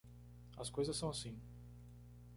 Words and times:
As 0.57 0.71
coisas 0.71 0.97
são 0.97 1.09
assim. 1.11 1.39